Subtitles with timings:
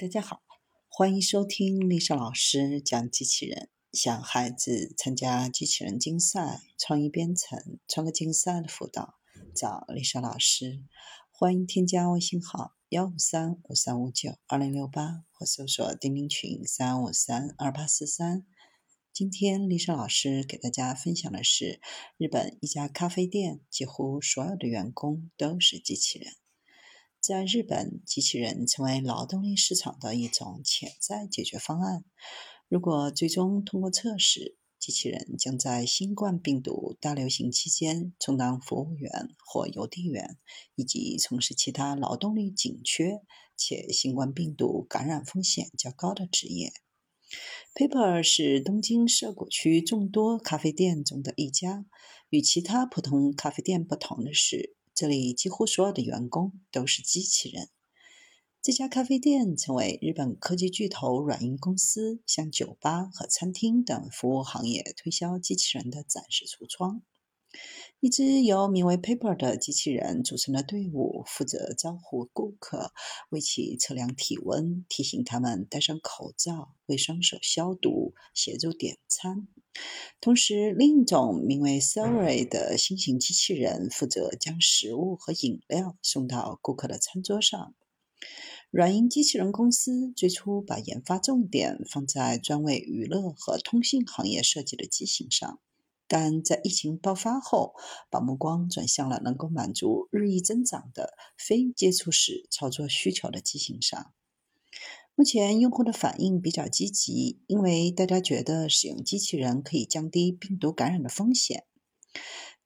[0.00, 0.40] 大家好，
[0.88, 3.68] 欢迎收听丽莎老师讲机器人。
[3.92, 9.16] 想孩子参加机器人竞赛、创意编程、创客竞赛的辅导，
[9.54, 10.82] 找丽莎老师。
[11.30, 18.46] 欢迎添加微信号幺五三五三五九二零六八，或搜索钉钉群三五三二八四三。
[19.12, 21.78] 今天丽莎老师给大家分享的是，
[22.16, 26.32] 日本一家咖啡店几乎所有的员工都是机器人。
[27.30, 32.04] 在日本，机器人成为劳动力市场的一种潜在解决方案。
[32.68, 40.38] 如果最终通过测试，机器人将在新冠病毒大流行期间充当服务员或邮递员，
[40.74, 43.20] 以及从事其他劳动力紧缺
[43.56, 46.72] 且新冠病毒感染风险较高的职业。
[47.76, 51.86] Paper 是东京涩谷区众多咖啡店中的一家。
[52.28, 54.79] 与其他普通咖啡店不同的是。
[55.00, 57.70] 这里几乎所有的员工都是机器人。
[58.60, 67.00] 这家咖啡店成为日本科技巨头软银公司向酒吧和餐厅等服务行业推销机器人的展示橱窗。
[68.00, 72.92] 一支由名为 Paper 的机器人组成的队伍负责招呼顾客，
[73.30, 79.48] 为其测量体温，提醒他们戴上口罩，为双手消毒，协助点餐。
[80.20, 87.74] 同时，另一种名为 Siri 的新型机器人负责将食物和饮料送到顾客的餐桌上。
[88.70, 95.58] 软银机器人公司最初把研发重点放在专为娱乐和通信行业设计的机型上，
[96.06, 97.74] 但在疫情爆发后，
[98.10, 104.12] 把目光转向了能够满足日益增长的非接触式操作需求的机型上。
[105.20, 111.66] 目前用户的反应比较积极，因为大家觉得使用机器人可以降低病毒感染的风险。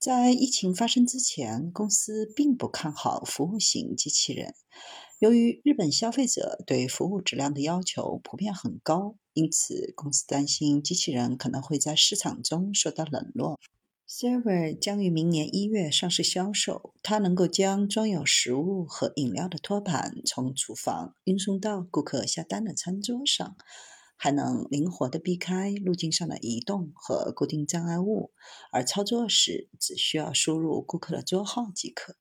[0.00, 4.56] 在疫情发生之前，公司并不看好服务型机器人，
[5.20, 13.60] 由于日本消费者对服务质量的要求普遍很高，因此公司担心机器人可能会在市场中受到冷落。
[14.12, 16.94] Server 将于明年一月上市销售。
[17.00, 23.56] 它能够将装有食物和饮料的托盘从厨房运送到顾客下单的餐桌上，
[24.16, 28.32] 还能灵活地避开路径上的移动和固定障碍物，
[28.72, 32.16] 而操作时只需要输入顾客的桌号即可。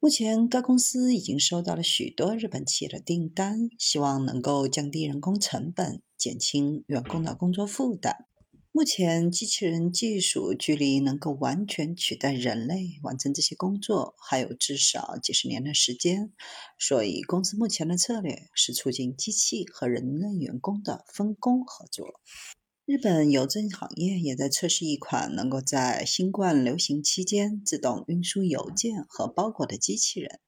[0.00, 8.26] 目前，该公司已经收到了许多日本企业的订单，希望能够降低人工成本，减轻员工的工作负担。
[8.76, 16.30] 目前，机器人技术距离能够完全取代人类完成这些工作还有至少几十年的时间，
[16.78, 22.20] 所以公司目前的策略是促进机器和人类员工的分工合作。
[22.84, 30.38] 日本邮政行业也在测试一款能够在新冠流行期间自动运输邮件和包裹的机器人。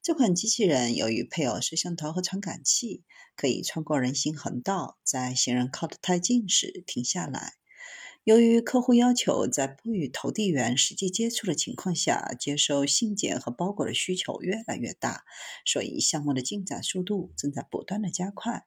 [0.00, 3.02] 这款机器人由于配有摄像头和传感器，
[3.34, 7.54] 可以穿过人行横道，在行人靠得太近时停下来。
[8.24, 15.24] 由于客户要求在不与投递员实际接触的情况下接收信件和包裹的需求越来越大，
[15.64, 18.64] 所以项目的进展速度正在不断的加快。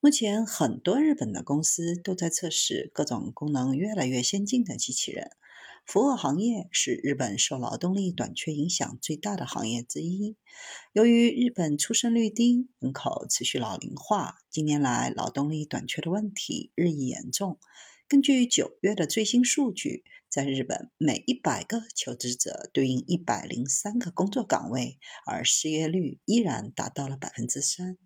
[0.00, 5.30] 目前，很多日本的公司都在测试各种功能越来越先进的机器人。
[5.84, 10.36] 服务行业是日本受劳动力短缺影响最大的行业之一。
[10.94, 17.58] 由于日本出生率低，人口持续老龄化，近年来劳动力短缺的问题日益严重。
[18.08, 27.98] 根据九月的最新数据，在日本，每一百个求职者对应一百零三个工作岗位，而失业率依然达到了百分之三。